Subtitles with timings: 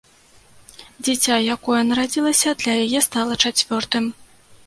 [1.07, 4.03] Дзіця, якое нарадзілася, для яе стала чацвёртым.